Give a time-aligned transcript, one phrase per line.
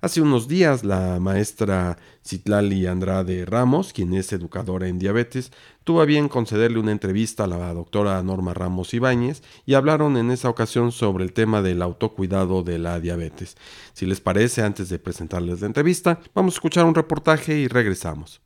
[0.00, 5.52] Hace unos días la maestra Citlali Andrade Ramos, quien es educadora en diabetes,
[5.84, 10.30] tuvo a bien concederle una entrevista a la doctora Norma Ramos Ibáñez y hablaron en
[10.30, 13.56] esa ocasión sobre el tema del autocuidado de la diabetes.
[13.94, 18.45] Si les parece, antes de presentarles la entrevista, vamos a escuchar un reportaje y regresamos.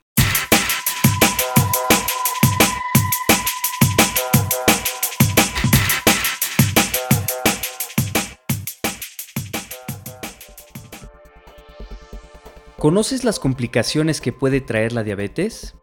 [12.81, 15.75] ¿Conoces las complicaciones que puede traer la diabetes?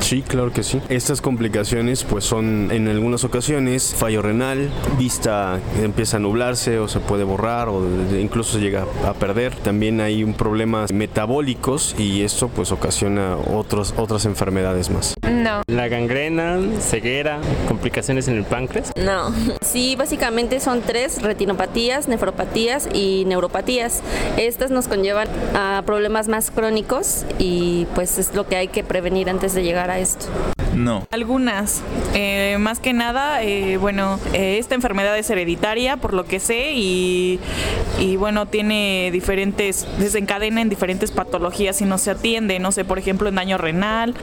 [0.00, 0.80] Sí, claro que sí.
[0.88, 7.00] Estas complicaciones pues son en algunas ocasiones fallo renal, vista empieza a nublarse o se
[7.00, 7.82] puede borrar o
[8.18, 9.54] incluso se llega a perder.
[9.56, 15.14] También hay un problemas metabólicos y esto pues ocasiona otros, otras enfermedades más.
[15.30, 15.62] No.
[15.66, 18.92] La gangrena, ceguera, complicaciones en el páncreas.
[18.96, 19.32] No.
[19.68, 24.00] Sí, básicamente son tres, retinopatías, nefropatías y neuropatías.
[24.38, 29.28] Estas nos conllevan a problemas más crónicos y pues es lo que hay que prevenir
[29.28, 30.26] antes de llegar a esto.
[30.74, 31.06] No.
[31.10, 31.82] Algunas.
[32.14, 36.72] Eh, más que nada, eh, bueno, eh, esta enfermedad es hereditaria, por lo que sé,
[36.72, 37.40] y,
[37.98, 42.98] y, bueno, tiene diferentes, desencadena en diferentes patologías si no se atiende, no sé, por
[42.98, 44.14] ejemplo, en daño renal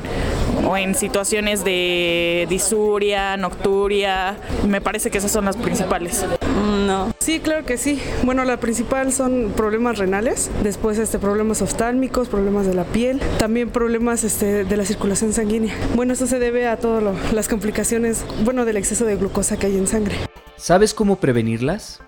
[0.68, 4.38] o en situaciones de disuria, nocturia.
[4.68, 6.26] Me parece que esas son las principales.
[6.66, 7.14] No.
[7.20, 8.00] Sí, claro que sí.
[8.24, 13.70] Bueno, la principal son problemas renales, después este problemas oftálmicos, problemas de la piel, también
[13.70, 15.76] problemas este, de la circulación sanguínea.
[15.96, 19.78] Bueno, eso se debe a todas las complicaciones, bueno, del exceso de glucosa que hay
[19.78, 20.16] en sangre.
[20.58, 22.02] ¿Sabes cómo prevenirlas?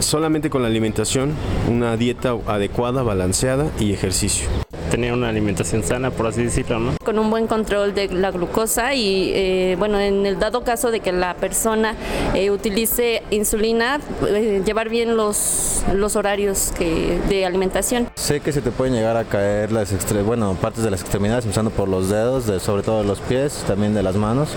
[0.00, 1.32] Solamente con la alimentación,
[1.68, 4.48] una dieta adecuada, balanceada y ejercicio
[4.88, 6.94] tener una alimentación sana, por así decirlo, ¿no?
[7.04, 11.00] Con un buen control de la glucosa y, eh, bueno, en el dado caso de
[11.00, 11.94] que la persona
[12.34, 18.08] eh, utilice insulina, eh, llevar bien los, los horarios que, de alimentación.
[18.14, 19.94] Sé que se te pueden llegar a caer las
[20.24, 23.64] bueno, partes de las extremidades, empezando por los dedos, de, sobre todo de los pies,
[23.66, 24.50] también de las manos.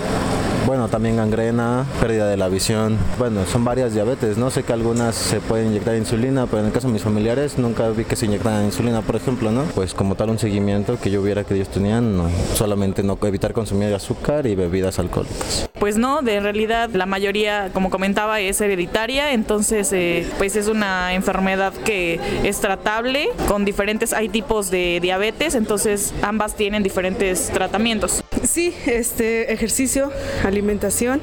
[0.66, 2.98] Bueno, también gangrena, pérdida de la visión.
[3.18, 4.50] Bueno, son varias diabetes, ¿no?
[4.52, 7.90] Sé que algunas se pueden inyectar insulina, pero en el caso de mis familiares nunca
[7.90, 9.64] vi que se inyectaran insulina, por ejemplo, ¿no?
[9.76, 13.94] Pues como un seguimiento que yo viera que ellos tenían, no, solamente no evitar consumir
[13.94, 15.70] azúcar y bebidas alcohólicas.
[15.80, 21.14] Pues no, de realidad la mayoría, como comentaba, es hereditaria, entonces eh, pues es una
[21.14, 28.21] enfermedad que es tratable con diferentes, hay tipos de diabetes, entonces ambas tienen diferentes tratamientos.
[28.44, 30.12] Sí, este ejercicio,
[30.44, 31.22] alimentación.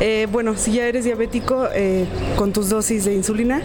[0.00, 2.06] Eh, bueno, si ya eres diabético, eh,
[2.36, 3.62] con tus dosis de insulina,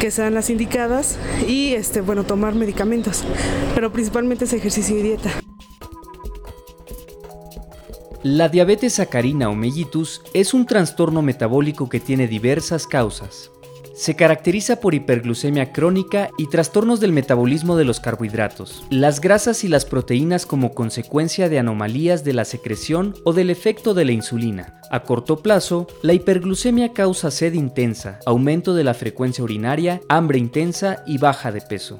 [0.00, 3.24] que sean las indicadas, y este, bueno, tomar medicamentos,
[3.74, 5.30] pero principalmente es ejercicio y dieta.
[8.22, 13.50] La diabetes sacarina o mellitus es un trastorno metabólico que tiene diversas causas.
[13.96, 19.68] Se caracteriza por hiperglucemia crónica y trastornos del metabolismo de los carbohidratos, las grasas y
[19.68, 24.78] las proteínas como consecuencia de anomalías de la secreción o del efecto de la insulina.
[24.90, 31.02] A corto plazo, la hiperglucemia causa sed intensa, aumento de la frecuencia urinaria, hambre intensa
[31.06, 31.98] y baja de peso.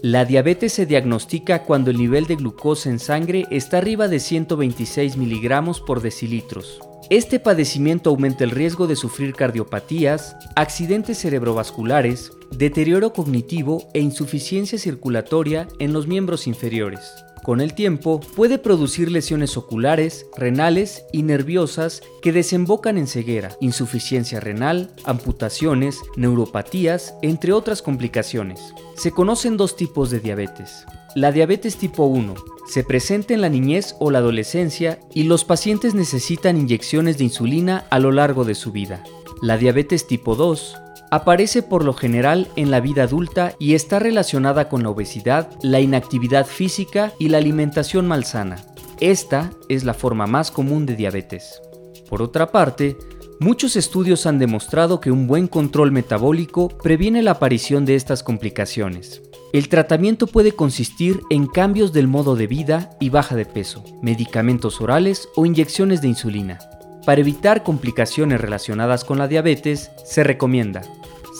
[0.00, 5.18] La diabetes se diagnostica cuando el nivel de glucosa en sangre está arriba de 126
[5.18, 6.80] miligramos por decilitros.
[7.10, 15.68] Este padecimiento aumenta el riesgo de sufrir cardiopatías, accidentes cerebrovasculares, deterioro cognitivo e insuficiencia circulatoria
[15.78, 17.12] en los miembros inferiores.
[17.42, 24.40] Con el tiempo, puede producir lesiones oculares, renales y nerviosas que desembocan en ceguera, insuficiencia
[24.40, 28.62] renal, amputaciones, neuropatías, entre otras complicaciones.
[28.96, 30.86] Se conocen dos tipos de diabetes.
[31.16, 32.34] La diabetes tipo 1,
[32.66, 37.86] se presenta en la niñez o la adolescencia y los pacientes necesitan inyecciones de insulina
[37.90, 39.04] a lo largo de su vida.
[39.40, 40.76] La diabetes tipo 2
[41.12, 45.78] aparece por lo general en la vida adulta y está relacionada con la obesidad, la
[45.78, 48.64] inactividad física y la alimentación malsana.
[48.98, 51.62] Esta es la forma más común de diabetes.
[52.10, 52.96] Por otra parte,
[53.38, 59.22] muchos estudios han demostrado que un buen control metabólico previene la aparición de estas complicaciones.
[59.54, 64.80] El tratamiento puede consistir en cambios del modo de vida y baja de peso, medicamentos
[64.80, 66.58] orales o inyecciones de insulina.
[67.06, 70.82] Para evitar complicaciones relacionadas con la diabetes, se recomienda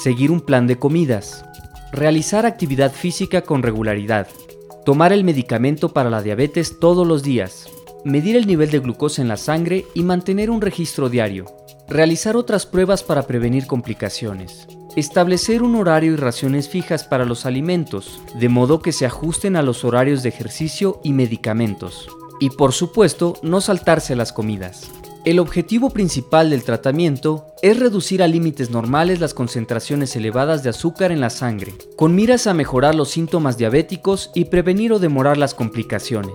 [0.00, 1.44] seguir un plan de comidas,
[1.90, 4.28] realizar actividad física con regularidad,
[4.84, 7.66] tomar el medicamento para la diabetes todos los días,
[8.04, 11.46] medir el nivel de glucosa en la sangre y mantener un registro diario,
[11.88, 18.20] realizar otras pruebas para prevenir complicaciones, establecer un horario y raciones fijas para los alimentos,
[18.38, 22.08] de modo que se ajusten a los horarios de ejercicio y medicamentos,
[22.40, 24.90] y por supuesto no saltarse las comidas.
[25.24, 31.12] El objetivo principal del tratamiento es reducir a límites normales las concentraciones elevadas de azúcar
[31.12, 35.54] en la sangre, con miras a mejorar los síntomas diabéticos y prevenir o demorar las
[35.54, 36.34] complicaciones.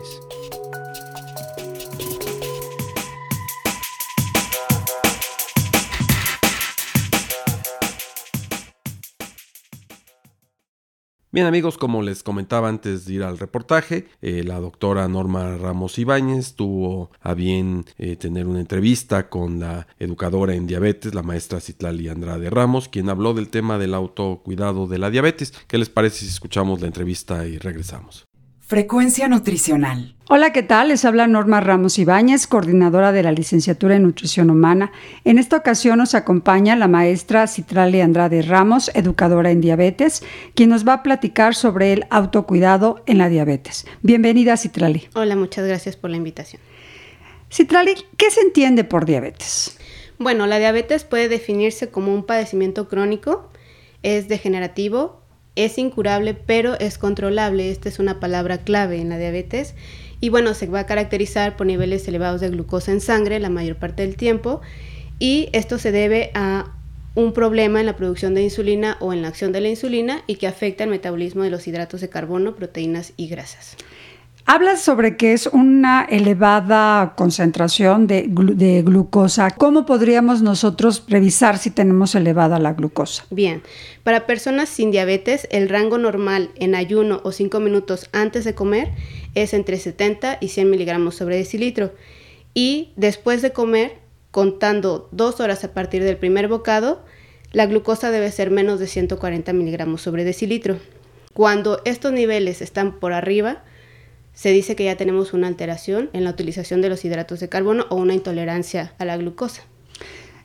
[11.32, 16.00] Bien amigos, como les comentaba antes de ir al reportaje, eh, la doctora Norma Ramos
[16.00, 21.60] Ibáñez tuvo a bien eh, tener una entrevista con la educadora en diabetes, la maestra
[21.60, 25.54] Citlali Andrade Ramos, quien habló del tema del autocuidado de la diabetes.
[25.68, 28.29] ¿Qué les parece si escuchamos la entrevista y regresamos?
[28.70, 30.14] Frecuencia nutricional.
[30.30, 30.90] Hola, ¿qué tal?
[30.90, 34.92] Les habla Norma Ramos Ibáñez, coordinadora de la licenciatura en Nutrición Humana.
[35.26, 40.22] En esta ocasión nos acompaña la maestra Citrale Andrade Ramos, educadora en diabetes,
[40.54, 43.88] quien nos va a platicar sobre el autocuidado en la diabetes.
[44.04, 45.08] Bienvenida, Citrali.
[45.16, 46.62] Hola, muchas gracias por la invitación.
[47.52, 49.80] Citrali, ¿qué se entiende por diabetes?
[50.20, 53.50] Bueno, la diabetes puede definirse como un padecimiento crónico,
[54.04, 55.19] es degenerativo
[55.66, 57.70] es incurable, pero es controlable.
[57.70, 59.76] Esta es una palabra clave en la diabetes.
[60.22, 63.76] Y bueno, se va a caracterizar por niveles elevados de glucosa en sangre la mayor
[63.76, 64.62] parte del tiempo.
[65.20, 66.74] Y esto se debe a
[67.16, 70.36] un problema en la producción de insulina o en la acción de la insulina y
[70.36, 73.76] que afecta el metabolismo de los hidratos de carbono, proteínas y grasas.
[74.52, 78.24] Hablas sobre que es una elevada concentración de,
[78.84, 79.52] glucosa.
[79.52, 83.26] ¿Cómo podríamos nosotros revisar si tenemos elevada la glucosa?
[83.30, 83.62] Bien,
[84.02, 88.90] para personas sin diabetes, el rango normal en ayuno o 5 minutos antes de comer
[89.36, 91.94] es entre 70 y 100 miligramos sobre decilitro.
[92.56, 93.98] Y después de comer,
[94.32, 97.06] contando dos horas a partir del primer bocado,
[97.52, 100.80] la glucosa debe ser menos de 140 miligramos sobre decilitro.
[101.34, 103.62] Cuando estos niveles están por arriba,
[104.40, 107.88] se dice que ya tenemos una alteración en la utilización de los hidratos de carbono
[107.90, 109.64] o una intolerancia a la glucosa.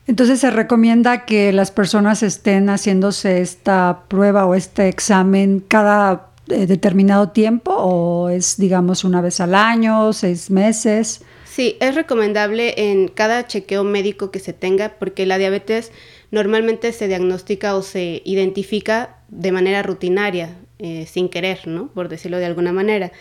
[0.09, 6.67] Entonces se recomienda que las personas estén haciéndose esta prueba o este examen cada eh,
[6.67, 11.23] determinado tiempo o es digamos una vez al año, seis meses.
[11.45, 15.93] Sí, es recomendable en cada chequeo médico que se tenga porque la diabetes
[16.33, 21.91] normalmente se diagnostica o se identifica de manera rutinaria, eh, sin querer, ¿no?
[21.95, 23.13] Por decirlo de alguna manera.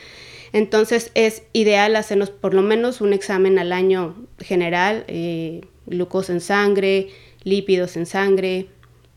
[0.53, 6.41] Entonces es ideal hacernos por lo menos un examen al año general, eh, glucosa en
[6.41, 7.09] sangre,
[7.43, 8.67] lípidos en sangre,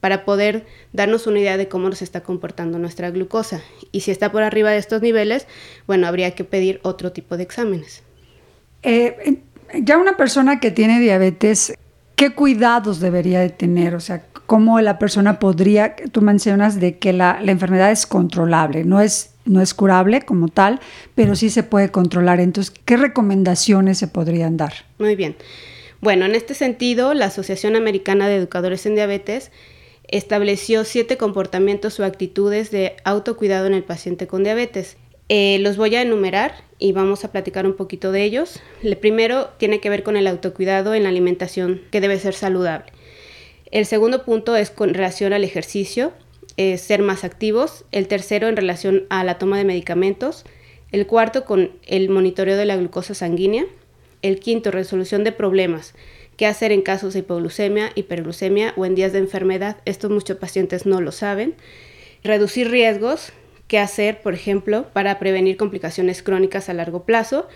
[0.01, 3.61] para poder darnos una idea de cómo nos está comportando nuestra glucosa.
[3.93, 5.47] Y si está por arriba de estos niveles,
[5.87, 8.03] bueno, habría que pedir otro tipo de exámenes.
[8.83, 9.39] Eh,
[9.83, 11.75] ya una persona que tiene diabetes,
[12.15, 13.95] ¿qué cuidados debería de tener?
[13.95, 18.85] O sea, ¿cómo la persona podría, tú mencionas de que la, la enfermedad es controlable,
[18.85, 20.81] no es no es curable como tal,
[21.15, 22.41] pero sí se puede controlar.
[22.41, 24.73] Entonces, ¿qué recomendaciones se podrían dar?
[24.99, 25.37] Muy bien.
[26.01, 29.51] Bueno, en este sentido, la Asociación Americana de Educadores en Diabetes
[30.09, 34.97] estableció siete comportamientos o actitudes de autocuidado en el paciente con diabetes.
[35.29, 38.61] Eh, los voy a enumerar y vamos a platicar un poquito de ellos.
[38.83, 42.93] El primero tiene que ver con el autocuidado en la alimentación, que debe ser saludable.
[43.73, 46.13] El segundo punto es con relación al ejercicio
[46.57, 50.45] ser más activos, el tercero en relación a la toma de medicamentos,
[50.93, 53.67] el cuarto con el monitoreo de la glucosa sanguínea,
[54.23, 55.95] el quinto resolución de problemas,
[56.37, 60.87] qué hacer en casos de hipoglucemia, hiperglucemia o en días de enfermedad, esto muchos pacientes
[60.87, 61.55] no lo saben,
[62.23, 63.33] reducir riesgos,
[63.69, 67.49] qué hacer, por ejemplo, para prevenir complicaciones crónicas a largo plazo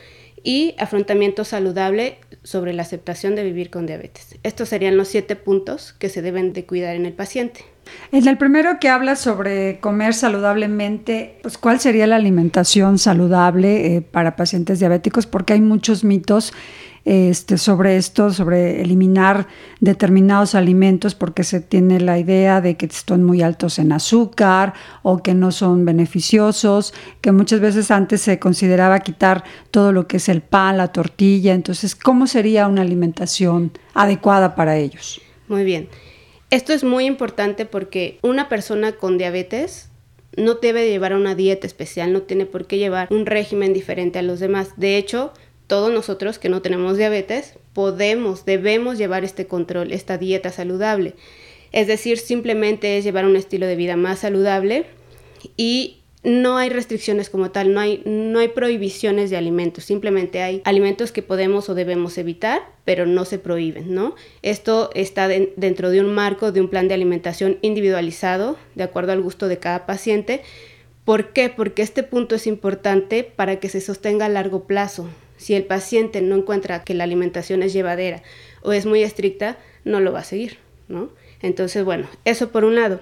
[0.43, 4.39] y afrontamiento saludable sobre la aceptación de vivir con diabetes.
[4.43, 7.65] Estos serían los siete puntos que se deben de cuidar en el paciente.
[8.13, 14.03] En el primero que habla sobre comer saludablemente, pues cuál sería la alimentación saludable eh,
[14.03, 16.53] para pacientes diabéticos, porque hay muchos mitos
[17.05, 19.47] este, sobre esto, sobre eliminar
[19.81, 25.23] determinados alimentos porque se tiene la idea de que están muy altos en azúcar o
[25.23, 30.29] que no son beneficiosos, que muchas veces antes se consideraba quitar todo lo que es
[30.29, 31.55] el pan, la tortilla.
[31.55, 35.23] Entonces, ¿cómo sería una alimentación adecuada para ellos?
[35.49, 35.89] Muy bien.
[36.51, 39.89] Esto es muy importante porque una persona con diabetes
[40.37, 44.23] no debe llevar una dieta especial, no tiene por qué llevar un régimen diferente a
[44.23, 44.73] los demás.
[44.77, 45.33] De hecho,
[45.69, 51.15] todos nosotros que no tenemos diabetes podemos, debemos llevar este control, esta dieta saludable.
[51.71, 54.87] Es decir, simplemente es llevar un estilo de vida más saludable
[55.57, 60.61] y no hay restricciones como tal, no hay, no hay prohibiciones de alimentos, simplemente hay
[60.65, 64.15] alimentos que podemos o debemos evitar, pero no se prohíben, ¿no?
[64.43, 69.23] Esto está dentro de un marco de un plan de alimentación individualizado, de acuerdo al
[69.23, 70.43] gusto de cada paciente.
[71.07, 71.49] ¿Por qué?
[71.49, 75.09] Porque este punto es importante para que se sostenga a largo plazo.
[75.39, 78.23] Si el paciente no encuentra que la alimentación es llevadera
[78.63, 80.59] o es muy estricta, no lo va a seguir,
[80.89, 81.09] ¿no?
[81.41, 83.01] Entonces, bueno, eso por un lado.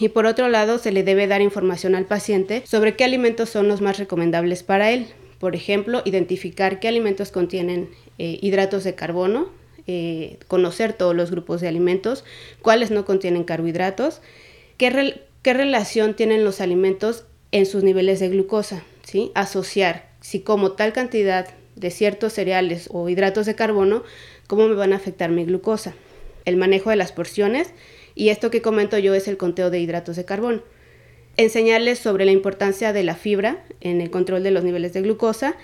[0.00, 3.68] Y por otro lado, se le debe dar información al paciente sobre qué alimentos son
[3.68, 5.06] los más recomendables para él.
[5.38, 9.50] Por ejemplo, identificar qué alimentos contienen eh, hidratos de carbono,
[9.86, 12.24] eh, conocer todos los grupos de alimentos,
[12.62, 14.20] cuáles no contienen carbohidratos,
[14.78, 15.12] qué,
[15.44, 19.30] relación tienen los alimentos en sus niveles de glucosa, ¿sí?
[19.34, 24.04] asociar si como tal cantidad de ciertos cereales o hidratos de carbono,
[24.46, 25.94] cómo me van a afectar mi glucosa.
[26.46, 27.72] El manejo de las porciones,
[28.14, 30.62] y esto que comento yo es el conteo de hidratos de carbono.
[31.36, 35.56] Enseñarles sobre la importancia de la fibra en el control de los niveles de glucosa,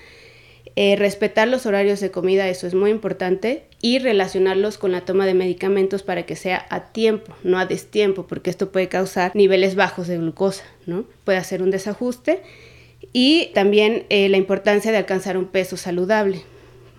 [0.76, 5.26] eh, respetar los horarios de comida, eso es muy importante, y relacionarlos con la toma
[5.26, 9.74] de medicamentos para que sea a tiempo, no a destiempo, porque esto puede causar niveles
[9.74, 11.04] bajos de glucosa, ¿no?
[11.24, 12.42] Puede hacer un desajuste.
[13.12, 16.42] Y también eh, la importancia de alcanzar un peso saludable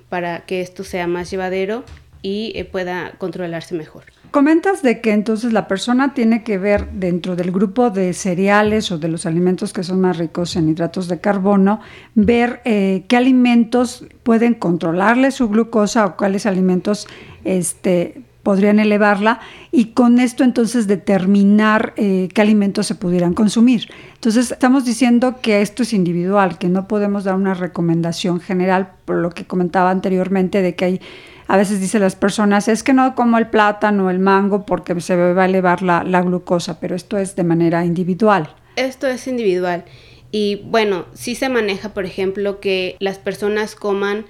[0.10, 1.84] para que esto sea más llevadero
[2.22, 4.04] y eh, pueda controlarse mejor.
[4.32, 8.98] Comentas de que entonces la persona tiene que ver dentro del grupo de cereales o
[8.98, 11.82] de los alimentos que son más ricos en hidratos de carbono,
[12.16, 17.08] ver eh, qué alimentos pueden controlarle su glucosa o cuáles alimentos
[17.44, 23.90] este, podrían elevarla y con esto entonces determinar eh, qué alimentos se pudieran consumir.
[24.14, 29.18] Entonces estamos diciendo que esto es individual, que no podemos dar una recomendación general por
[29.18, 31.02] lo que comentaba anteriormente de que hay
[31.52, 34.98] a veces dicen las personas, es que no como el plátano o el mango porque
[35.02, 38.56] se va a elevar la, la glucosa, pero esto es de manera individual.
[38.78, 39.84] Esto es individual.
[40.32, 44.28] Y bueno, sí se maneja, por ejemplo, que las personas coman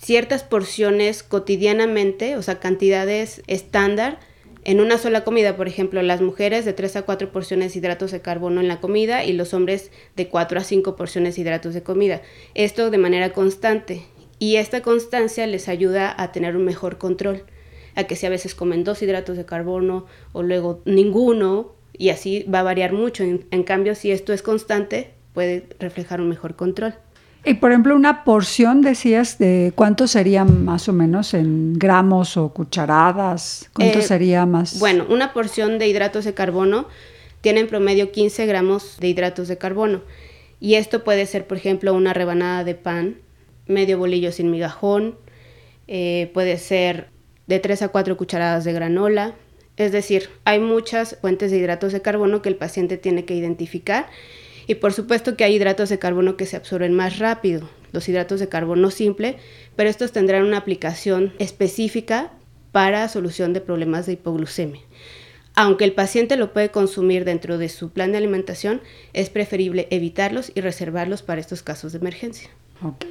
[0.00, 4.20] ciertas porciones cotidianamente, o sea, cantidades estándar,
[4.62, 8.12] en una sola comida, por ejemplo, las mujeres de 3 a 4 porciones de hidratos
[8.12, 11.74] de carbono en la comida y los hombres de 4 a 5 porciones de hidratos
[11.74, 12.22] de comida.
[12.54, 14.02] Esto de manera constante
[14.42, 17.44] y esta constancia les ayuda a tener un mejor control,
[17.94, 22.44] a que si a veces comen dos hidratos de carbono o luego ninguno, y así
[22.52, 23.22] va a variar mucho.
[23.22, 26.94] En, cambio, si esto es constante, puede reflejar un mejor control.
[27.44, 32.48] Y por ejemplo, una porción, decías, de cuánto sería más o menos en gramos o
[32.48, 34.80] cucharadas, cuánto eh, sería más.
[34.80, 36.88] Bueno, una porción de hidratos de carbono
[37.42, 40.00] tiene en promedio 15 gramos de hidratos de carbono.
[40.58, 43.18] Y esto puede ser, por ejemplo, una rebanada de pan
[43.66, 45.16] medio bolillo sin migajón,
[45.88, 47.08] eh, puede ser
[47.46, 49.34] de 3 a 4 cucharadas de granola.
[49.76, 54.06] Es decir, hay muchas fuentes de hidratos de carbono que el paciente tiene que identificar
[54.66, 58.40] y por supuesto que hay hidratos de carbono que se absorben más rápido, los hidratos
[58.40, 59.36] de carbono simple,
[59.76, 62.32] pero estos tendrán una aplicación específica
[62.70, 64.80] para solución de problemas de hipoglucemia.
[65.54, 68.80] Aunque el paciente lo puede consumir dentro de su plan de alimentación,
[69.12, 72.48] es preferible evitarlos y reservarlos para estos casos de emergencia.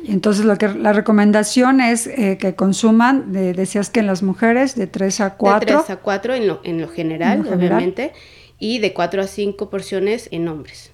[0.06, 4.88] Entonces, lo que, la recomendación es eh, que consuman, decías que en las mujeres, de
[4.88, 5.60] 3 a 4.
[5.60, 8.13] De 3 a 4 en lo, en lo general, obviamente,
[8.60, 10.92] y de 4 a 5 porciones en hombres.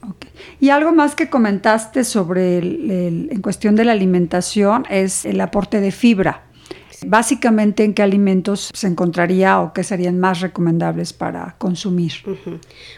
[0.59, 5.81] Y algo más que comentaste sobre, el, en cuestión de la alimentación, es el aporte
[5.81, 6.43] de fibra.
[7.05, 12.13] Básicamente, ¿en qué alimentos se encontraría o qué serían más recomendables para consumir?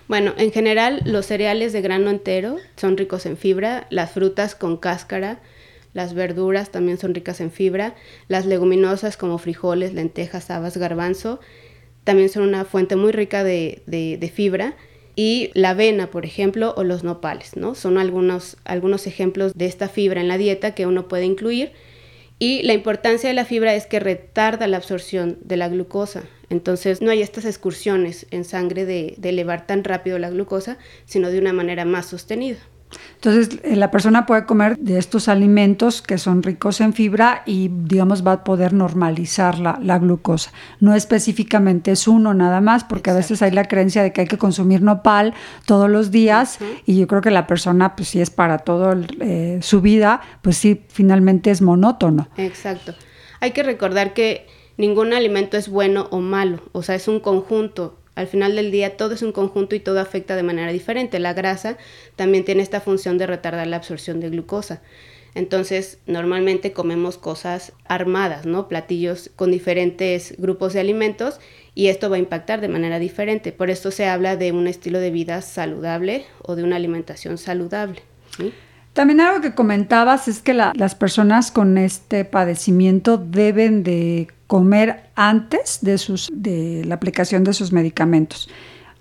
[0.07, 4.77] Bueno, en general, los cereales de grano entero son ricos en fibra, las frutas con
[4.77, 5.39] cáscara,
[5.93, 7.95] las verduras también son ricas en fibra.
[8.27, 11.39] Las leguminosas como frijoles, lentejas, habas, garbanzo
[12.03, 14.75] también son una fuente muy rica de, fibra.
[15.15, 17.75] Y la avena, por ejemplo, o los nopales, ¿no?
[17.75, 21.73] Son algunos, algunos ejemplos de esta fibra en la dieta que uno puede incluir.
[22.37, 26.23] Y la importancia de la fibra es que retarda la absorción de la glucosa.
[26.49, 31.29] Entonces no hay estas excursiones en sangre de, de elevar tan rápido la glucosa, sino
[31.29, 32.59] de una manera más sostenida.
[33.15, 37.69] Entonces, eh, la persona puede comer de estos alimentos que son ricos en fibra y,
[37.69, 40.51] digamos, va a poder normalizar la, la glucosa.
[40.79, 44.27] No específicamente es uno nada más, porque a veces hay la creencia de que hay
[44.27, 45.33] que consumir nopal
[45.65, 49.59] todos los días y yo creo que la persona, pues si es para toda eh,
[49.61, 52.29] su vida, pues sí, finalmente es monótono.
[52.37, 52.95] Exacto.
[53.41, 57.98] Hay que recordar que ningún alimento es bueno o malo, o sea, es un conjunto
[58.19, 61.19] al final del día todo es un conjunto y todo afecta de manera diferente.
[61.19, 61.77] La grasa
[62.17, 64.81] también tiene esta función de retardar la absorción de glucosa.
[65.35, 68.67] Entonces, normalmente comemos cosas armadas, ¿no?
[68.67, 71.39] Platillos con diferentes grupos de alimentos
[71.73, 73.53] y esto va a impactar de manera diferente.
[73.53, 78.01] Por esto se habla de un estilo de vida saludable o de una alimentación saludable.
[78.91, 85.77] También algo que comentabas es que las personas con este padecimiento deben de comer antes
[85.83, 88.49] de, sus, de la aplicación de sus medicamentos.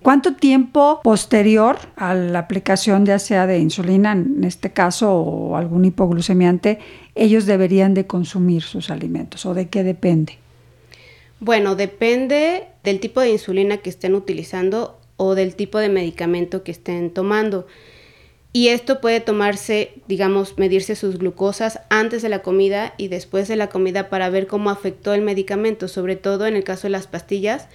[0.03, 5.87] ¿Cuánto tiempo posterior a la aplicación ya sea de insulina, en este caso, o algún
[5.87, 6.81] hipoglucemiante,
[7.15, 10.35] ellos deberían de consumir sus alimentos o de qué depende?
[11.41, 16.73] Bueno, depende del tipo de insulina que estén utilizando o del tipo de medicamento que
[16.73, 17.67] estén tomando.
[18.53, 23.57] Y esto puede tomarse, digamos, medirse sus glucosas antes de la comida y después de
[23.57, 27.07] la comida para ver cómo afectó el medicamento, sobre todo en el caso de las
[27.07, 27.69] pastillas,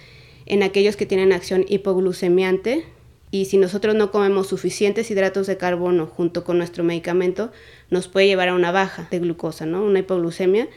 [0.45, 2.85] en aquellos que tienen acción hipoglucemiante.
[3.29, 7.51] Y si nosotros no comemos suficientes hidratos de carbono junto con nuestro medicamento,
[7.89, 9.83] nos puede llevar a una baja de glucosa, ¿no?
[9.83, 10.67] Una hipoglucemia.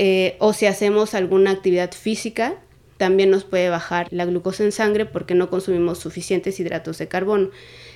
[0.00, 2.60] Eh, o si hacemos alguna actividad física,
[2.96, 7.50] también nos puede bajar la glucosa en sangre porque no consumimos suficientes hidratos de carbono.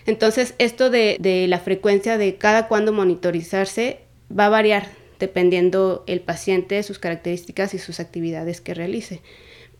[0.06, 4.00] Entonces, esto de, la frecuencia de cada cuándo monitorizarse
[4.36, 4.88] va a variar
[5.18, 9.20] dependiendo el paciente, sus características y sus actividades que realice.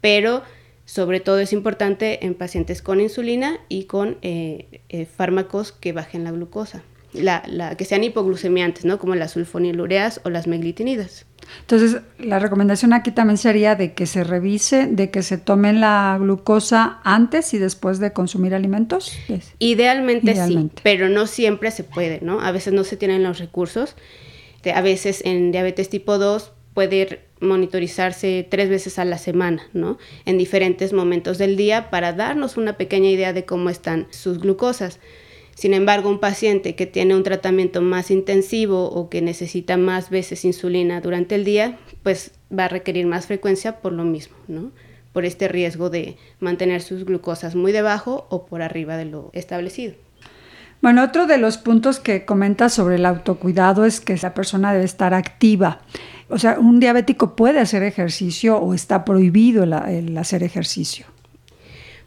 [0.01, 0.43] Pero
[0.85, 6.25] sobre todo es importante en pacientes con insulina y con eh, eh, fármacos que bajen
[6.25, 6.83] la glucosa,
[7.13, 8.99] la, que sean hipoglucemiantes, ¿no?
[8.99, 11.27] como las sulfonilureas o las meglitinidas.
[11.61, 16.17] Entonces, la recomendación aquí también sería de que se revise, de que se tomen la
[16.21, 19.13] glucosa antes y después de consumir alimentos.
[19.59, 22.41] Idealmente, sí, pero no siempre se puede, ¿no?
[22.41, 23.97] A veces no se tienen los recursos.
[24.75, 29.99] A veces en diabetes tipo 2 puede monitorizarse tres veces a la semana, ¿no?
[30.27, 35.01] En diferentes momentos del día para darnos una pequeña idea de cómo están sus glucosas.
[35.59, 40.45] Sin embargo, un paciente que tiene un tratamiento más intensivo o que necesita más veces
[40.45, 44.71] insulina durante el día, pues va a requerir más frecuencia por lo mismo, ¿no?
[45.13, 49.95] Por este riesgo de mantener sus glucosas muy debajo o por arriba de lo establecido.
[50.81, 54.85] Bueno, otro de los puntos que comenta sobre el autocuidado es que la persona debe
[54.85, 55.81] estar activa.
[56.29, 61.07] O sea, un diabético puede hacer ejercicio o está prohibido el hacer ejercicio.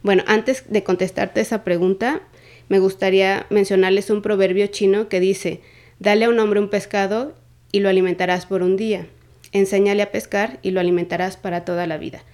[0.02, 2.22] Bueno, antes de contestarte esa pregunta,
[2.72, 5.60] me gustaría mencionarles un proverbio chino que dice,
[5.98, 7.34] dale a un hombre un pescado
[7.70, 9.08] y lo alimentarás por un día,
[9.52, 12.24] enséñale a pescar y lo alimentarás para toda la vida.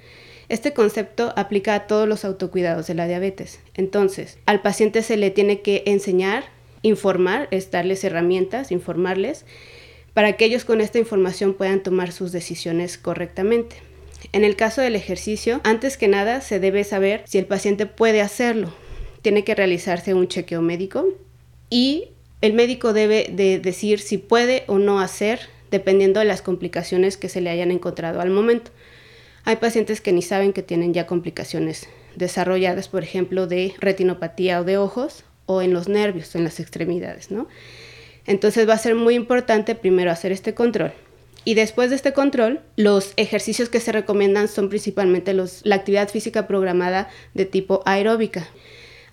[0.48, 3.58] Este concepto aplica a todos los autocuidados de la diabetes.
[3.74, 6.44] Entonces, al paciente se le tiene que enseñar,
[6.82, 9.44] informar, es darles herramientas, informarles,
[10.14, 13.74] para que ellos con esta información puedan tomar sus decisiones correctamente.
[14.32, 18.20] En el caso del ejercicio, antes que nada se debe saber si el paciente puede
[18.20, 18.72] hacerlo,
[19.22, 21.08] tiene que realizarse un chequeo médico
[21.70, 22.08] y
[22.40, 27.28] el médico debe de decir si puede o no hacer dependiendo de las complicaciones que
[27.28, 28.70] se le hayan encontrado al momento.
[29.44, 34.64] Hay pacientes que ni saben que tienen ya complicaciones desarrolladas, por ejemplo, de retinopatía o
[34.64, 37.48] de ojos o en los nervios, en las extremidades, ¿no?
[38.26, 40.92] Entonces va a ser muy importante primero hacer este control.
[41.44, 46.10] Y después de este control, los ejercicios que se recomiendan son principalmente los, la actividad
[46.10, 48.46] física programada de tipo aeróbica.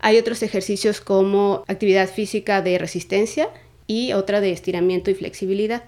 [0.05, 3.49] Hay otros ejercicios como actividad física de resistencia
[3.87, 5.81] y otra de estiramiento y flexibilidad.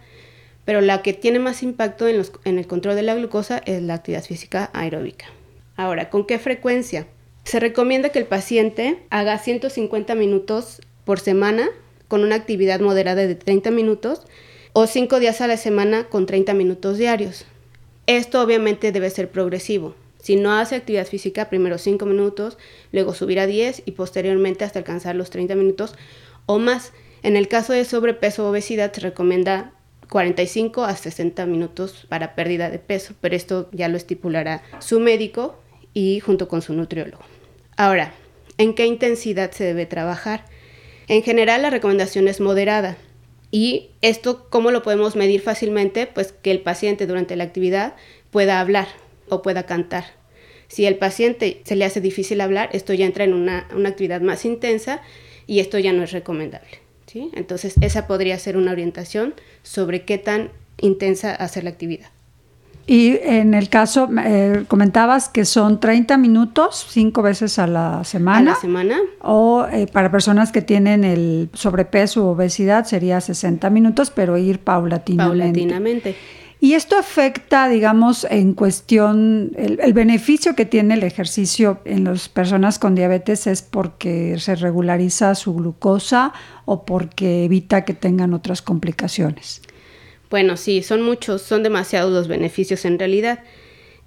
[0.66, 2.26] Pero la que tiene más impacto en,
[2.58, 5.28] el control de la glucosa es la actividad física aeróbica.
[5.76, 7.06] Ahora, ¿con qué frecuencia?
[7.44, 11.70] Se recomienda que el paciente haga 150 minutos por semana
[12.08, 14.24] con una actividad moderada de 30 minutos
[14.74, 17.46] o 5 días a la semana con 30 minutos diarios.
[18.08, 19.94] Esto obviamente debe ser progresivo.
[20.28, 22.58] Si no hace actividad física, primero 5 minutos,
[22.92, 25.96] luego subir a 10 y posteriormente hasta alcanzar los 30 minutos
[26.48, 26.92] o más.
[27.24, 29.72] En el caso de sobrepeso o obesidad se recomienda
[30.10, 35.58] 45 a 60 minutos para pérdida de peso, pero esto ya lo estipulará su médico
[35.94, 37.24] y junto con su nutriólogo.
[37.78, 38.14] Ahora,
[38.58, 40.44] ¿en qué intensidad se debe trabajar?
[41.08, 42.98] En general la recomendación es moderada.
[43.50, 46.06] Y esto, ¿cómo lo podemos medir fácilmente?
[46.06, 47.96] Pues que el paciente durante la actividad
[48.30, 48.90] pueda hablar
[49.30, 50.17] o pueda cantar.
[50.68, 54.46] Si el paciente se le hace difícil hablar, esto ya entra en una, actividad más
[54.46, 55.02] intensa
[55.46, 56.80] y esto ya no es recomendable.
[57.06, 57.30] ¿sí?
[57.34, 62.10] Entonces, esa podría ser una orientación sobre qué tan intensa hacer la actividad.
[62.90, 68.52] Y en el caso, eh, comentabas que son 30 minutos, cinco veces a la semana.
[68.52, 69.00] A la semana.
[69.22, 74.60] O eh, para personas que tienen el sobrepeso o obesidad sería 60 minutos, pero ir
[74.60, 75.60] paulatinamente.
[75.60, 76.16] Paulatinamente.
[76.60, 82.80] Y esto afecta, digamos, en cuestión, el, beneficio que tiene el ejercicio en las personas
[82.80, 86.34] con diabetes es porque se regulariza su glucosa
[86.66, 89.62] o porque evita que tengan otras complicaciones.
[90.32, 93.40] Bueno, sí, son muchos, son demasiados los beneficios en realidad.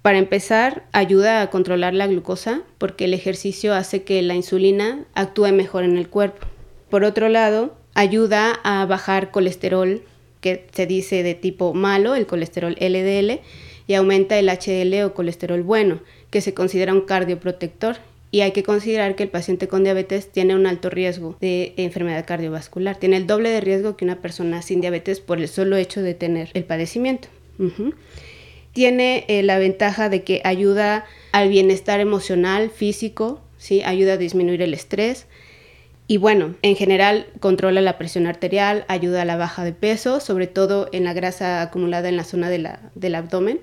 [0.01, 5.53] Para empezar, ayuda a controlar la glucosa porque el ejercicio hace que la insulina actúe
[5.53, 6.47] mejor en el cuerpo.
[6.89, 10.01] Por otro lado, ayuda a bajar colesterol
[10.41, 13.39] que se dice de tipo malo, el colesterol LDL,
[13.87, 17.97] y aumenta el HDL o colesterol bueno, que se considera un cardioprotector
[18.31, 22.25] y hay que considerar que el paciente con diabetes tiene un alto riesgo de enfermedad
[22.25, 22.95] cardiovascular.
[22.95, 26.13] Tiene el doble de riesgo que una persona sin diabetes por el solo hecho de
[26.13, 27.27] tener el padecimiento.
[28.71, 33.83] Tiene eh, la ventaja de que ayuda al bienestar emocional, físico, ¿sí?
[33.83, 35.27] ayuda a disminuir el estrés.
[36.11, 40.45] Y bueno, en general controla la presión arterial, ayuda a la baja de peso, sobre
[40.45, 43.61] todo en la grasa acumulada en la zona del abdomen,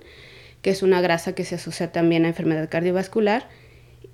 [0.62, 3.50] que es una grasa que se asocia también a enfermedad cardiovascular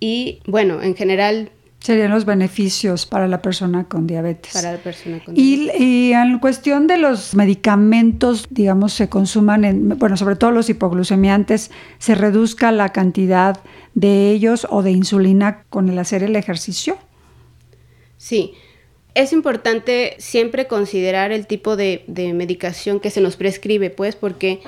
[0.01, 4.53] y bueno, en general serían los beneficios para la persona con diabetes.
[4.53, 5.81] Para la persona con diabetes.
[5.81, 11.71] Y, en cuestión de los medicamentos, digamos, se consuman, en, bueno, sobre todo los hipoglucemiantes,
[11.99, 13.61] se reduzca la cantidad
[13.95, 16.99] de ellos o de insulina con el hacer el ejercicio.
[18.25, 18.55] Sí.
[19.15, 24.61] Es importante siempre considerar el tipo de, medicación que se nos prescribe, pues, porque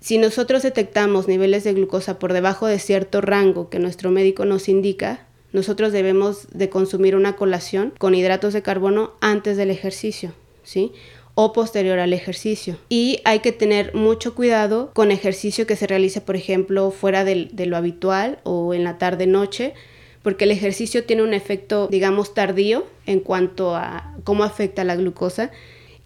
[0.00, 4.70] si nosotros detectamos niveles de glucosa por debajo de cierto rango que nuestro médico nos
[4.70, 10.32] indica, nosotros debemos de consumir una colación con hidratos de carbono antes del ejercicio,
[10.64, 10.92] ¿sí?
[11.34, 12.78] o posterior al ejercicio.
[12.88, 17.50] Y hay que tener mucho cuidado con ejercicio que se realice, por ejemplo, fuera de,
[17.52, 19.74] de lo habitual o en la tarde-noche,
[20.26, 25.52] porque el ejercicio tiene un efecto, digamos, tardío en cuanto a cómo afecta la glucosa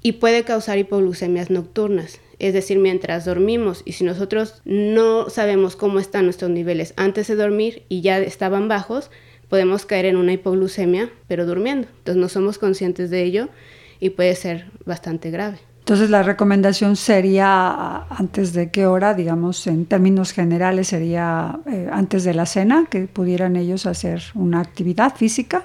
[0.02, 3.80] y puede causar hipoglucemias nocturnas es decir, mientras dormimos.
[3.86, 8.68] Y si nosotros no sabemos cómo están nuestros niveles antes de dormir y ya estaban
[8.68, 9.10] bajos,
[9.48, 11.88] podemos caer en una hipoglucemia, pero durmiendo.
[11.96, 13.48] Entonces no somos conscientes de ello
[14.00, 15.56] y puede ser bastante grave.
[15.90, 22.22] Entonces la recomendación sería antes de qué hora, digamos, en términos generales, sería eh, antes
[22.22, 25.64] de la cena, que pudieran ellos hacer una actividad física.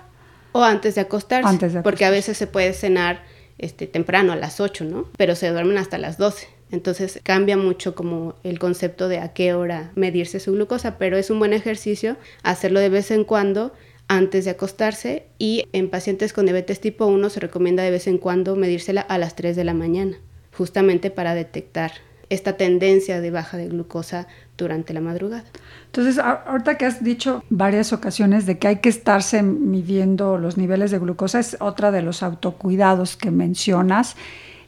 [0.52, 1.84] O antes de acostarse, antes de acostarse.
[1.84, 3.22] porque a veces se puede cenar
[3.60, 5.06] este, temprano, a las 8, ¿no?
[5.16, 6.48] Pero se duermen hasta las 12.
[6.72, 11.30] Entonces cambia mucho como el concepto de a qué hora medirse su glucosa, pero es
[11.30, 13.74] un buen ejercicio hacerlo de vez en cuando
[14.08, 18.18] antes de acostarse y en pacientes con diabetes tipo 1 se recomienda de vez en
[18.18, 20.18] cuando medírsela a las 3 de la mañana,
[20.56, 21.92] justamente para detectar
[22.30, 25.44] esta tendencia de baja de glucosa durante la madrugada.
[25.88, 30.92] Entonces, ahorita que has dicho varias ocasiones de que hay que estarse midiendo los niveles
[30.92, 34.16] de glucosa, es otra de los autocuidados que mencionas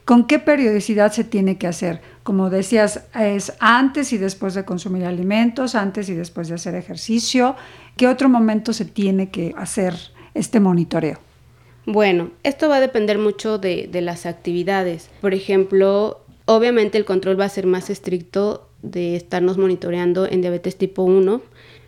[0.08, 2.00] ¿Con qué periodicidad se tiene que hacer?
[2.22, 7.56] Como decías, es antes y después de consumir alimentos, antes y después de hacer ejercicio.
[7.98, 9.92] ¿Qué otro momento se tiene que hacer
[10.32, 11.18] este monitoreo?
[11.84, 15.10] Bueno, esto va a depender mucho de, las actividades.
[15.20, 20.76] Por ejemplo, obviamente el control va a ser más estricto de estarnos monitoreando en diabetes
[20.76, 21.42] tipo 1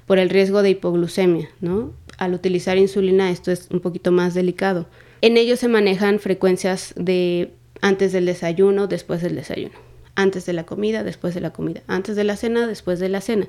[0.06, 1.92] por el riesgo de hipoglucemia, ¿no?
[2.18, 4.88] Al utilizar insulina esto es un poquito más delicado.
[5.20, 9.76] En ellos se manejan frecuencias de antes del desayuno, después del desayuno,
[10.16, 13.20] antes de la comida, después de la comida, antes de la cena, después de la
[13.20, 13.46] cena.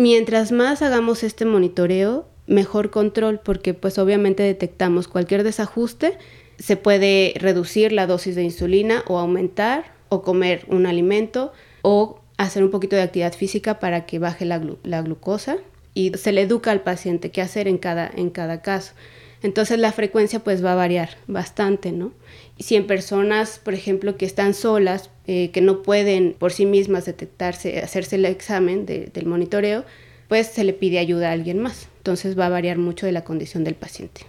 [0.00, 6.16] Mientras más hagamos este monitoreo, mejor control, porque pues obviamente detectamos cualquier desajuste,
[6.58, 12.64] se puede reducir la dosis de insulina o aumentar o comer un alimento o hacer
[12.64, 15.58] un poquito de actividad física para que baje la, la glucosa
[15.92, 18.94] y se le educa al paciente qué hacer en cada, en cada caso.
[19.42, 22.12] Entonces la frecuencia pues va a variar bastante, ¿no?
[22.60, 27.06] Si en personas, por ejemplo, que están solas, eh, que no pueden por sí mismas
[27.06, 29.84] detectarse, hacerse el examen del monitoreo,
[30.28, 31.88] pues se le pide ayuda a alguien más.
[31.98, 34.22] Entonces va a variar mucho de la condición del paciente.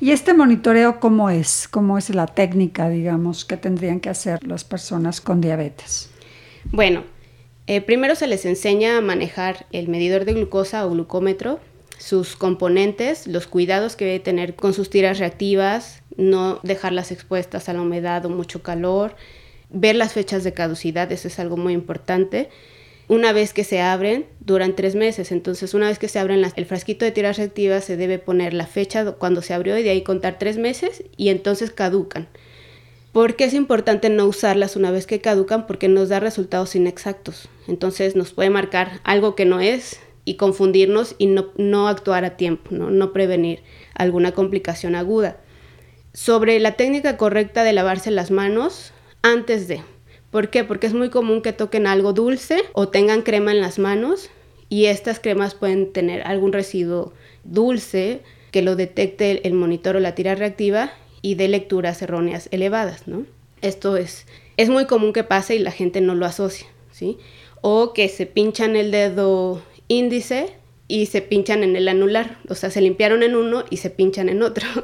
[0.00, 1.66] ¿Y este monitoreo cómo es?
[1.68, 6.10] ¿Cómo es la técnica, digamos, que tendrían que hacer las personas con diabetes?
[6.70, 7.04] Bueno,
[7.66, 11.60] eh, primero se les enseña a manejar el medidor de glucosa o glucómetro,
[11.98, 17.72] sus componentes, los cuidados que debe tener con sus tiras reactivas, no dejarlas expuestas a
[17.72, 19.16] la humedad o mucho calor,
[19.70, 22.50] ver las fechas de caducidad, eso es algo muy importante.
[23.08, 25.32] Una vez que se abren, duran tres meses.
[25.32, 28.66] Entonces, una vez que se abren el frasquito de tiras reactivas, se debe poner la
[28.66, 32.28] fecha cuando se abrió y de ahí contar tres meses y entonces caducan.
[33.12, 35.66] ¿Por qué es importante no usarlas una vez que caducan?
[35.66, 37.48] Porque nos da resultados inexactos.
[37.66, 42.70] Entonces nos puede marcar algo que no es y confundirnos y no, actuar a tiempo,
[42.72, 42.90] ¿no?
[42.90, 43.62] no prevenir
[43.94, 45.38] alguna complicación aguda.
[46.12, 48.92] Sobre la técnica correcta de lavarse las manos
[49.22, 49.82] antes de.
[50.30, 50.64] ¿Por qué?
[50.64, 54.30] Porque es muy común que toquen algo dulce o tengan crema en las manos
[54.68, 57.12] y estas cremas pueden tener algún residuo
[57.44, 60.92] dulce que lo detecte el monitor o la tira reactiva
[61.22, 63.24] y de lecturas erróneas elevadas, ¿no?
[63.62, 67.18] Esto es, es muy común que pase y la gente no lo asocia, ¿sí?
[67.60, 70.54] O que se pinchan el dedo índice
[70.86, 74.28] y se pinchan en el anular, o sea, se limpiaron en uno y se pinchan
[74.28, 74.66] en otro.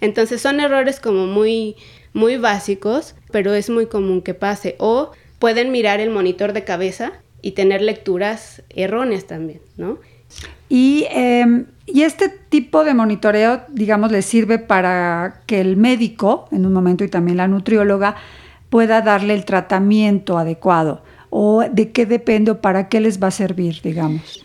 [0.00, 1.76] Entonces son errores como muy,
[2.12, 4.76] muy básicos, pero es muy común que pase.
[4.78, 9.98] O pueden mirar el monitor de cabeza y tener lecturas erróneas también, ¿no?
[10.68, 16.64] Y, em, y, este tipo de monitoreo, digamos, le sirve para que el médico, en
[16.64, 18.14] un momento, y también la nutrióloga,
[18.68, 21.02] pueda darle el tratamiento adecuado.
[21.30, 24.44] ¿O de qué depende o para qué les va a servir, digamos?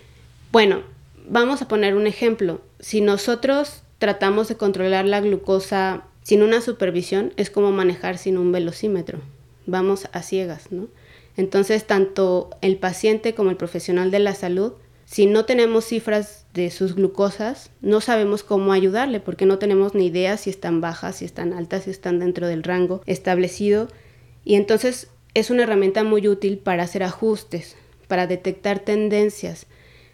[0.52, 0.82] Bueno,
[1.28, 2.62] vamos a poner un ejemplo.
[2.80, 8.52] Si nosotros tratamos de controlar la glucosa sin una supervisión, es como manejar sin un
[8.52, 9.20] velocímetro.
[9.68, 10.88] Vamos a ciegas, ¿no?
[11.38, 14.74] Entonces, tanto el paciente como el profesional de la salud
[15.06, 20.08] si no tenemos cifras de sus glucosas, no sabemos cómo ayudarle porque no tenemos ni
[20.08, 23.88] idea si están bajas, si están altas, si están dentro del rango establecido.
[24.44, 27.76] Y entonces es una herramienta muy útil para hacer ajustes,
[28.08, 29.68] para detectar tendencias,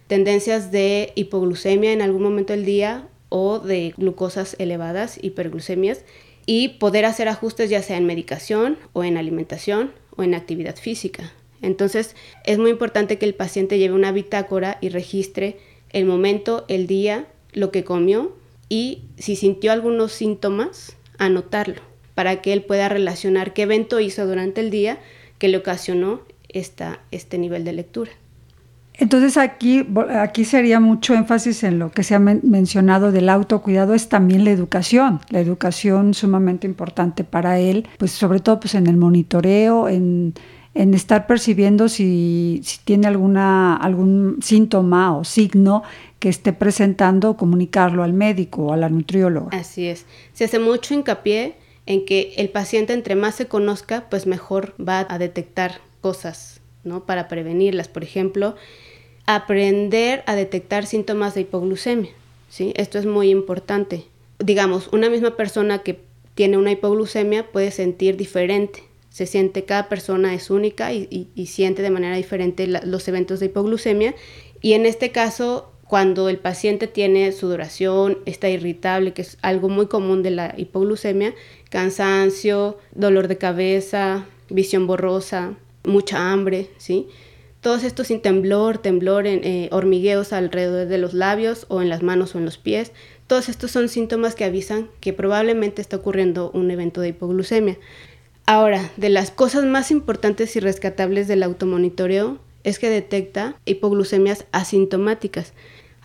[0.08, 6.04] tendencias de hipoglucemia en algún momento del día o de glucosas elevadas, hiperglucemias,
[6.44, 11.32] y poder hacer ajustes ya sea en medicación o en alimentación o en actividad física.
[11.62, 12.14] Entonces
[12.44, 15.56] es muy importante que el paciente lleve una bitácora y registre
[15.90, 18.36] el momento, el día, lo que comió
[18.68, 21.80] y si sintió algunos síntomas, anotarlo
[22.14, 24.98] para que él pueda relacionar qué evento hizo durante el día
[25.38, 28.10] que le ocasionó esta, este nivel de lectura.
[28.94, 34.08] Entonces aquí, aquí sería mucho énfasis en lo que se ha mencionado del autocuidado, es
[34.08, 38.96] también la educación, la educación sumamente importante para él, pues sobre todo pues en el
[38.96, 40.34] monitoreo, en,
[40.74, 45.82] en estar percibiendo si, tiene alguna, algún síntoma o signo
[46.18, 49.56] que esté presentando, comunicarlo al médico o a la nutrióloga.
[49.56, 50.06] Así es.
[50.32, 55.06] Se hace mucho hincapié en que el paciente entre más se conozca, pues mejor va
[55.08, 57.04] a detectar cosas, ¿no?
[57.04, 57.88] Para prevenirlas.
[57.88, 58.56] Por ejemplo,
[59.26, 62.10] aprender a detectar síntomas de hipoglucemia,
[62.48, 62.72] ¿sí?
[62.76, 64.04] Esto es muy importante.
[64.38, 66.00] Digamos, una misma persona que
[66.34, 71.90] tiene una hipoglucemia puede sentir diferente se siente, cada persona es única y, siente de
[71.90, 74.14] manera diferente los eventos de hipoglucemia.
[74.62, 79.86] Y en este caso, cuando el paciente tiene sudoración, está irritable, que es algo muy
[79.86, 81.34] común de la hipoglucemia,
[81.68, 87.08] cansancio, dolor de cabeza, visión borrosa, mucha hambre, ¿sí?
[87.60, 92.02] Todos estos sin temblor, temblor, en, eh, hormigueos alrededor de los labios o en las
[92.02, 92.92] manos o en los pies,
[93.28, 97.78] todos estos son síntomas que avisan que probablemente está ocurriendo un evento de hipoglucemia.
[98.46, 105.52] Ahora, de las cosas más importantes y rescatables del automonitoreo es que detecta hipoglucemias asintomáticas.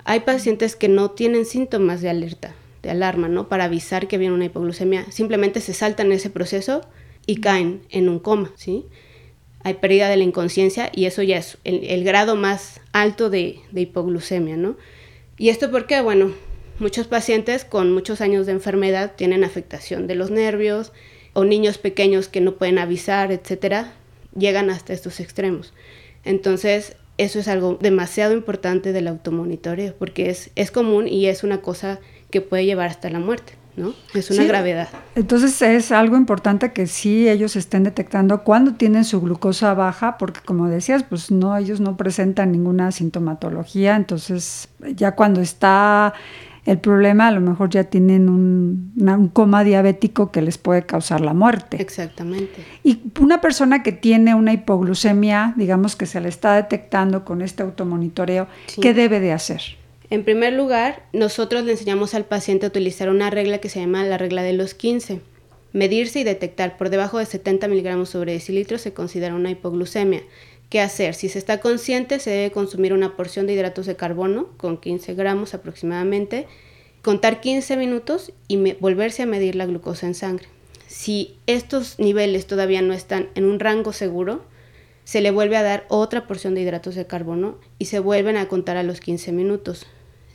[0.05, 3.49] Hay pacientes que no tienen síntomas de alerta, de alarma, ¿no?
[3.49, 5.11] Para avisar que viene una hipoglucemia.
[5.11, 6.81] Simplemente se saltan ese proceso
[7.25, 8.85] y caen en un coma, ¿sí?
[9.67, 13.82] Hay pérdida de la inconsciencia y eso ya es el, grado más alto de, de
[13.82, 14.77] hipoglucemia, ¿no?
[15.38, 15.99] ¿Y esto por qué?
[15.99, 16.32] Bueno,
[16.80, 20.93] muchos pacientes con muchos años de enfermedad tienen afectación de los nervios,
[21.34, 23.91] o niños pequeños que no pueden avisar, etcétera,
[24.38, 25.73] llegan hasta estos extremos.
[26.23, 31.60] Entonces, eso es algo demasiado importante del automonitoreo, porque es, es común y es una
[31.60, 31.99] cosa
[32.32, 33.51] que puede llevar hasta la muerte.
[33.77, 33.93] ¿No?
[34.13, 34.89] Es una gravedad.
[35.15, 40.41] Entonces es algo importante que sí ellos estén detectando cuando tienen su glucosa baja, porque
[40.43, 46.13] como decías, pues no, ellos no presentan ninguna sintomatología, entonces ya cuando está
[46.67, 51.33] el problema a lo mejor ya tienen un, coma diabético que les puede causar la
[51.33, 51.81] muerte.
[51.81, 52.65] Exactamente.
[52.83, 57.63] Y una persona que tiene una hipoglucemia, digamos que se le está detectando con este
[57.63, 58.47] automonitoreo,
[58.81, 59.61] ¿qué debe de hacer?
[60.09, 64.05] En primer lugar, nosotros le enseñamos al paciente a utilizar una regla que se llama
[64.05, 65.19] la regla de los 15.
[65.73, 70.23] Medirse y detectar por debajo de 70 miligramos sobre decilitro se considera una hipoglucemia.
[70.69, 71.13] ¿Qué hacer?
[71.13, 75.13] Si se está consciente, se debe consumir una porción de hidratos de carbono con 15
[75.13, 76.47] gramos aproximadamente
[77.01, 80.47] contar 15 minutos y volverse a medir la glucosa en sangre.
[80.87, 84.43] Si estos niveles todavía no están en un rango seguro,
[85.03, 88.49] se le vuelve a dar otra porción de hidratos de carbono y se vuelven a
[88.49, 89.85] contar a los 15 minutos.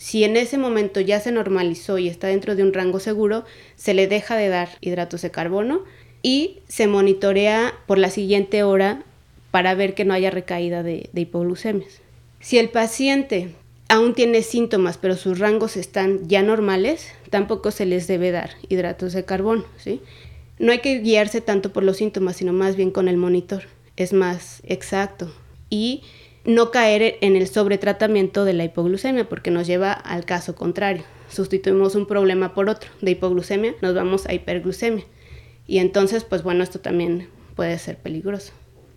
[0.03, 3.45] Si en ese momento ya se normalizó y está dentro de un rango seguro,
[3.77, 5.85] se le deja de dar hidratos de carbono
[6.25, 9.05] y se monitorea por la siguiente hora
[9.53, 12.01] para ver que no haya recaída de, de hipoglucemias.
[12.41, 13.55] Si el paciente
[13.87, 19.13] aún tiene síntomas, pero sus rangos están ya normales, tampoco se les debe dar hidratos
[19.13, 20.01] de carbono, ¿sí?
[20.59, 23.63] No hay que guiarse tanto por los síntomas, sino más bien con el monitor
[23.97, 25.33] es más exacto.
[25.71, 26.03] Y
[26.45, 31.05] no caer en el sobretratamiento de la hipoglucemia, porque nos lleva al caso contrario.
[31.29, 32.91] Sustituimos un problema por otro.
[33.01, 35.05] De hipoglucemia nos vamos a hiperglucemia.
[35.67, 38.53] Y entonces, pues bueno, esto también puede ser peligroso.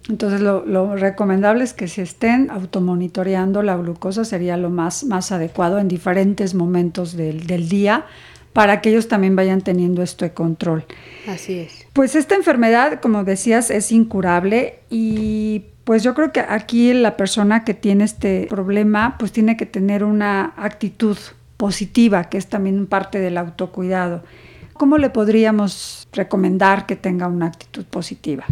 [0.09, 5.79] Entonces, lo, recomendable es que se estén automonitoreando la glucosa, sería lo más, más adecuado
[5.79, 8.05] en diferentes momentos del, del día
[8.53, 10.85] para que ellos también vayan teniendo esto de control.
[11.27, 11.87] Así es.
[11.91, 17.63] Pues esta enfermedad, como decías, es incurable y pues yo creo que aquí la persona
[17.63, 21.17] que tiene este problema pues tiene que tener una actitud
[21.55, 24.23] positiva, que es también parte del autocuidado.
[24.73, 28.43] ¿Cómo le podríamos recomendar que tenga una actitud positiva?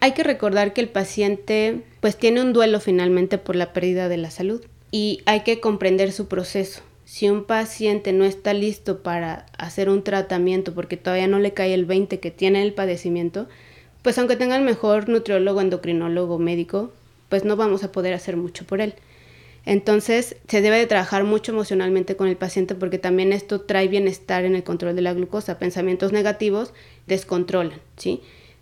[0.00, 4.18] Hay que recordar que el paciente pues tiene un duelo finalmente por la pérdida de
[4.18, 9.44] la salud y hay que comprender su proceso si un paciente no está listo para
[9.58, 13.48] hacer un tratamiento porque todavía no le cae el 20 que tiene el padecimiento,
[14.02, 16.92] pues aunque tenga el mejor nutriólogo, endocrinólogo, médico,
[17.28, 18.94] pues no vamos a poder hacer mucho por él.
[19.64, 24.44] Entonces se debe de trabajar mucho emocionalmente con el paciente porque también esto trae bienestar
[24.44, 25.58] en el control de la glucosa.
[25.58, 26.72] Pensamientos negativos
[27.06, 28.20] descontrolan, ¿sí?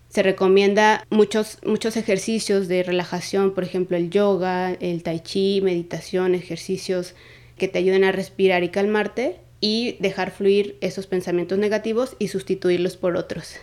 [0.09, 6.35] Se recomienda muchos, muchos ejercicios de relajación, por ejemplo el yoga, el tai chi, meditación,
[6.35, 7.15] ejercicios
[7.57, 12.97] que te ayuden a respirar y calmarte y dejar fluir esos pensamientos negativos y sustituirlos
[12.97, 13.55] por otros.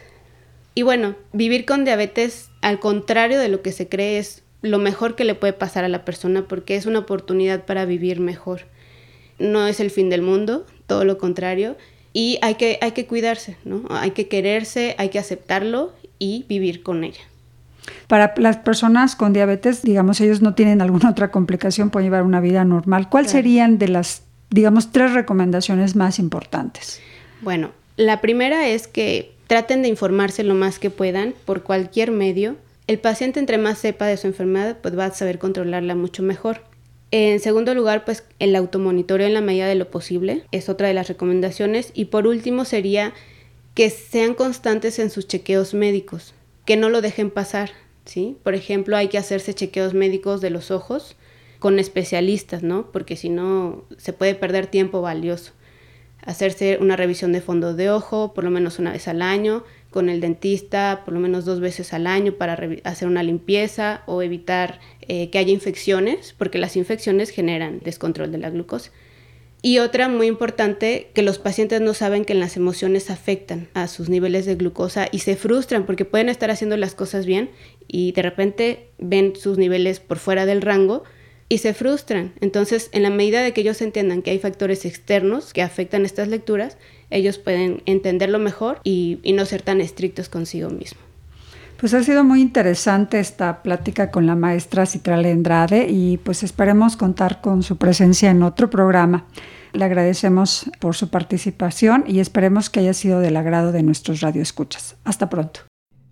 [0.79, 5.17] Y bueno, vivir con diabetes, al contrario de lo que se cree, es lo mejor
[5.17, 8.61] que le puede pasar a la persona porque es una oportunidad para vivir mejor.
[9.41, 11.77] No es el fin del mundo, todo lo contrario,
[12.13, 13.87] y hay que, hay que cuidarse, ¿no?
[13.91, 17.23] Hay que quererse, hay que aceptarlo y vivir con ella.
[18.07, 22.41] Para las personas con diabetes, digamos, ellos no tienen alguna otra complicación, pueden llevar una
[22.41, 23.09] vida normal.
[23.09, 27.01] ¿Cuáles serían de las, digamos, tres recomendaciones más importantes?
[27.41, 32.57] Bueno, la primera es que traten de informarse lo más que puedan por cualquier medio.
[32.87, 36.63] El paciente entre más sepa de su enfermedad, pues va a saber controlarla mucho mejor.
[37.11, 40.95] En segundo lugar, pues el automonitoreo en la medida de lo posible es otra de
[40.95, 41.91] las recomendaciones.
[41.95, 43.15] Y por último sería
[43.75, 46.35] que sean constantes en sus chequeos médicos
[46.67, 47.71] que no lo dejen pasar,
[48.05, 48.37] ¿sí?
[48.43, 51.17] Por ejemplo, hay que hacerse chequeos médicos de los ojos
[51.61, 52.93] con especialistas, ¿no?
[52.93, 55.53] Porque si no, se puede perder tiempo valioso.
[56.23, 60.09] Hacerse una revisión de fondo de ojo por lo menos una vez al año, con
[60.09, 64.81] el dentista por lo menos dos veces al año para hacer una limpieza o evitar
[65.03, 68.91] eh, que haya infecciones, porque las infecciones generan descontrol de la glucosa.
[69.61, 74.09] Y otra muy importante, que los pacientes no saben que las emociones afectan a sus
[74.09, 77.51] niveles de glucosa y se frustran porque pueden estar haciendo las cosas bien
[77.89, 81.03] y de repente ven sus niveles por fuera del rango
[81.49, 82.33] y se frustran.
[82.41, 86.29] Entonces, en la medida de que ellos entiendan que hay factores externos que afectan estas
[86.29, 86.77] lecturas,
[87.11, 91.03] ellos pueden entenderlo mejor y, y no ser tan estrictos consigo mismos.
[91.79, 96.97] Pues ha sido muy interesante esta plática con la maestra Citrale Andrade y pues esperemos
[96.97, 99.27] contar con su presencia en otro programa.
[99.73, 104.97] Le agradecemos por su participación y esperemos que haya sido del agrado de nuestros radioescuchas.
[105.05, 105.61] Hasta pronto.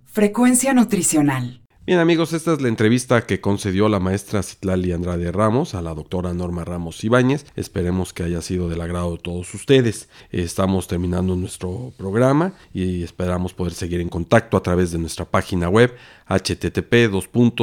[0.04, 1.65] Frecuencia nutricional.
[1.86, 5.94] Bien amigos, esta es la entrevista que concedió la maestra Citlali Andrade Ramos a la
[5.94, 7.46] doctora Norma Ramos Ibáñez.
[7.54, 10.08] Esperemos que haya sido del agrado de todos ustedes.
[10.32, 15.68] Estamos terminando nuestro programa y esperamos poder seguir en contacto a través de nuestra página
[15.68, 15.94] web
[16.28, 17.08] http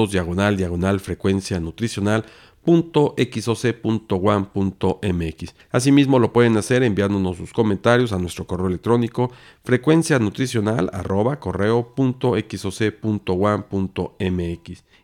[0.10, 2.24] diagonal diagonal frecuencia nutricional
[2.66, 5.56] .xoc.1.mx.
[5.72, 9.32] Asimismo lo pueden hacer enviándonos sus comentarios a nuestro correo electrónico
[9.64, 11.94] frecuencia nutricional arroba correo